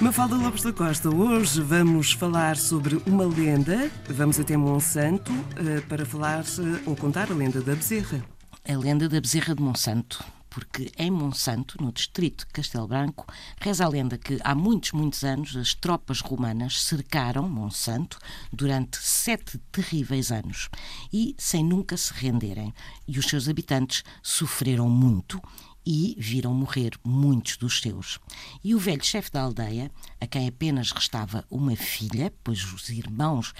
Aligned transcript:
Mafalda 0.00 0.34
Lopes 0.34 0.62
da 0.62 0.72
Costa, 0.72 1.14
hoje 1.14 1.60
vamos 1.60 2.12
falar 2.12 2.56
sobre 2.56 2.96
uma 3.06 3.24
lenda. 3.24 3.90
Vamos 4.08 4.40
até 4.40 4.56
Monsanto 4.56 5.30
uh, 5.30 5.86
para 5.90 6.06
falar 6.06 6.40
uh, 6.40 6.80
ou 6.86 6.96
contar 6.96 7.30
a 7.30 7.34
lenda 7.34 7.60
da 7.60 7.74
bezerra. 7.74 8.24
A 8.66 8.78
lenda 8.78 9.10
da 9.10 9.20
bezerra 9.20 9.54
de 9.54 9.62
Monsanto 9.62 10.24
porque 10.50 10.90
em 10.98 11.10
Monsanto, 11.10 11.80
no 11.80 11.92
distrito 11.92 12.44
de 12.44 12.52
Castelo 12.52 12.88
Branco, 12.88 13.24
reza 13.60 13.84
a 13.84 13.88
lenda 13.88 14.18
que 14.18 14.38
há 14.42 14.54
muitos, 14.54 14.90
muitos 14.90 15.22
anos 15.22 15.56
as 15.56 15.74
tropas 15.74 16.20
romanas 16.20 16.82
cercaram 16.82 17.48
Monsanto 17.48 18.18
durante 18.52 18.98
sete 18.98 19.58
terríveis 19.70 20.32
anos 20.32 20.68
e 21.12 21.36
sem 21.38 21.64
nunca 21.64 21.96
se 21.96 22.12
renderem. 22.12 22.74
E 23.06 23.18
os 23.18 23.26
seus 23.26 23.48
habitantes 23.48 24.02
sofreram 24.22 24.90
muito 24.90 25.40
e 25.84 26.14
viram 26.18 26.54
morrer 26.54 26.92
muitos 27.04 27.56
dos 27.56 27.80
seus. 27.80 28.18
E 28.62 28.74
o 28.74 28.78
velho 28.78 29.04
chefe 29.04 29.30
da 29.30 29.42
aldeia, 29.42 29.90
a 30.20 30.26
quem 30.26 30.48
apenas 30.48 30.92
restava 30.92 31.44
uma 31.50 31.76
filha, 31.76 32.32
pois 32.44 32.64
os 32.72 32.88
irmãos 32.90 33.52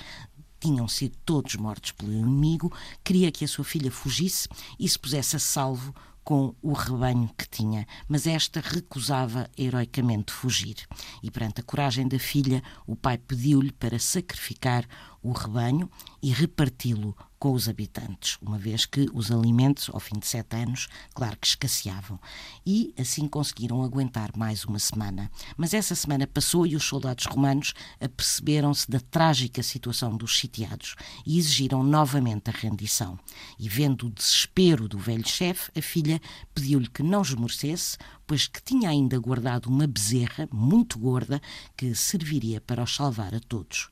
tinham 0.60 0.87
sido 0.87 1.16
todos 1.24 1.56
mortos 1.56 1.93
pelo 1.93 2.12
inimigo, 2.12 2.73
queria 3.02 3.33
que 3.33 3.45
a 3.45 3.48
sua 3.48 3.65
filha 3.65 3.91
fugisse 3.91 4.46
e 4.79 4.88
se 4.88 4.98
pusesse 4.98 5.37
a 5.37 5.38
salvo 5.38 5.95
com 6.23 6.55
o 6.62 6.73
rebanho 6.73 7.30
que 7.37 7.48
tinha, 7.48 7.87
mas 8.06 8.27
esta 8.27 8.60
recusava 8.60 9.51
heroicamente 9.57 10.32
fugir. 10.32 10.77
E 11.23 11.30
perante 11.30 11.60
a 11.60 11.65
coragem 11.65 12.07
da 12.07 12.18
filha, 12.18 12.62
o 12.87 12.95
pai 12.95 13.18
pediu-lhe 13.18 13.73
para 13.73 13.98
sacrificar 13.98 14.87
o 15.23 15.32
rebanho 15.32 15.91
e 16.23 16.30
reparti-lo 16.30 17.16
com 17.41 17.52
os 17.55 17.70
habitantes, 17.70 18.37
uma 18.42 18.59
vez 18.59 18.84
que 18.84 19.09
os 19.15 19.30
alimentos, 19.30 19.88
ao 19.90 19.99
fim 19.99 20.18
de 20.18 20.27
sete 20.27 20.54
anos, 20.57 20.88
claro 21.15 21.38
que 21.38 21.46
escasseavam. 21.46 22.21
E 22.66 22.95
assim 22.99 23.27
conseguiram 23.27 23.82
aguentar 23.82 24.37
mais 24.37 24.66
uma 24.66 24.79
semana. 24.79 25.30
Mas 25.57 25.73
essa 25.73 25.95
semana 25.95 26.27
passou 26.27 26.66
e 26.66 26.77
os 26.77 26.85
soldados 26.85 27.24
romanos 27.24 27.73
aperceberam-se 27.99 28.90
da 28.90 29.01
trágica 29.01 29.62
situação 29.62 30.15
dos 30.15 30.38
sitiados 30.38 30.96
e 31.24 31.38
exigiram 31.38 31.82
novamente 31.82 32.51
a 32.51 32.52
rendição. 32.52 33.18
E 33.59 33.71
vendo 33.71 34.09
o 34.09 34.10
desespero 34.10 34.87
do 34.87 34.99
velho 34.99 35.27
chefe, 35.27 35.71
a 35.74 35.80
filha 35.80 36.21
pediu-lhe 36.55 36.90
que 36.90 37.02
não 37.02 37.23
esmorecesse, 37.23 37.96
pois 38.27 38.46
que 38.46 38.62
tinha 38.62 38.90
ainda 38.90 39.18
guardado 39.18 39.71
uma 39.71 39.87
bezerra 39.87 40.46
muito 40.52 40.99
gorda 40.99 41.40
que 41.74 41.95
serviria 41.95 42.60
para 42.60 42.82
os 42.82 42.95
salvar 42.95 43.34
a 43.34 43.40
todos. 43.40 43.88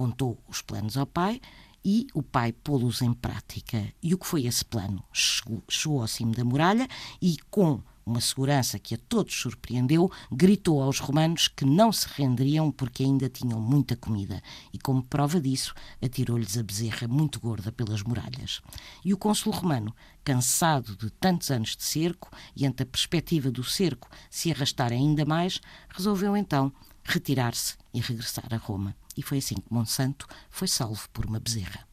Contou 0.00 0.42
os 0.48 0.62
planos 0.62 0.96
ao 0.96 1.04
pai 1.04 1.42
e 1.84 2.06
o 2.14 2.22
pai 2.22 2.54
pô-los 2.54 3.02
em 3.02 3.12
prática. 3.12 3.92
E 4.02 4.14
o 4.14 4.18
que 4.18 4.26
foi 4.26 4.46
esse 4.46 4.64
plano? 4.64 5.04
Chegou, 5.12 6.00
ao 6.00 6.08
cimo 6.08 6.32
da 6.32 6.42
muralha 6.42 6.88
e, 7.20 7.36
com 7.50 7.82
uma 8.06 8.18
segurança 8.18 8.78
que 8.78 8.94
a 8.94 8.98
todos 9.10 9.38
surpreendeu, 9.38 10.10
gritou 10.32 10.82
aos 10.82 11.00
romanos 11.00 11.48
que 11.48 11.66
não 11.66 11.92
se 11.92 12.06
renderiam 12.16 12.72
porque 12.72 13.02
ainda 13.02 13.28
tinham 13.28 13.60
muita 13.60 13.94
comida 13.94 14.42
e, 14.72 14.78
como 14.78 15.02
prova 15.02 15.38
disso, 15.38 15.74
atirou-lhes 16.02 16.56
a 16.56 16.62
bezerra 16.62 17.06
muito 17.06 17.38
gorda 17.38 17.70
pelas 17.70 18.02
muralhas. 18.02 18.62
E 19.04 19.12
o 19.12 19.18
cônsul 19.18 19.52
romano, 19.52 19.94
cansado 20.24 20.96
de 20.96 21.10
tantos 21.10 21.50
anos 21.50 21.76
de 21.76 21.84
cerco 21.84 22.30
e 22.56 22.64
ante 22.64 22.84
a 22.84 22.86
perspectiva 22.86 23.50
do 23.50 23.62
cerco 23.62 24.08
se 24.30 24.50
arrastar 24.50 24.92
ainda 24.92 25.26
mais, 25.26 25.60
resolveu 25.90 26.34
então 26.38 26.72
retirar-se 27.04 27.76
e 27.92 28.00
regressar 28.00 28.52
a 28.52 28.56
Roma. 28.56 28.94
E 29.16 29.22
foi 29.22 29.38
assim 29.38 29.56
que 29.56 29.72
Monsanto 29.72 30.26
foi 30.50 30.68
salvo 30.68 31.08
por 31.10 31.26
uma 31.26 31.40
bezerra. 31.40 31.89